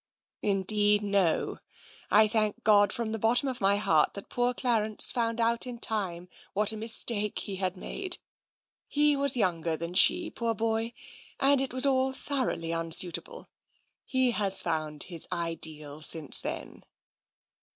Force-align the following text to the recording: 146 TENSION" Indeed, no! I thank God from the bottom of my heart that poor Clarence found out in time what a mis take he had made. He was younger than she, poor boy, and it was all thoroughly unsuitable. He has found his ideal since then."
146 0.41 0.67
TENSION" 1.03 1.07
Indeed, 1.11 1.13
no! 1.13 1.57
I 2.09 2.27
thank 2.27 2.63
God 2.63 2.91
from 2.91 3.11
the 3.11 3.19
bottom 3.19 3.47
of 3.47 3.61
my 3.61 3.75
heart 3.75 4.15
that 4.15 4.29
poor 4.31 4.51
Clarence 4.55 5.11
found 5.11 5.39
out 5.39 5.67
in 5.67 5.77
time 5.77 6.27
what 6.53 6.71
a 6.71 6.75
mis 6.77 7.03
take 7.03 7.37
he 7.37 7.57
had 7.57 7.77
made. 7.77 8.17
He 8.87 9.15
was 9.15 9.37
younger 9.37 9.77
than 9.77 9.93
she, 9.93 10.31
poor 10.31 10.55
boy, 10.55 10.93
and 11.39 11.61
it 11.61 11.71
was 11.71 11.85
all 11.85 12.13
thoroughly 12.13 12.71
unsuitable. 12.71 13.47
He 14.03 14.31
has 14.31 14.59
found 14.59 15.03
his 15.03 15.27
ideal 15.31 16.01
since 16.01 16.39
then." 16.39 16.83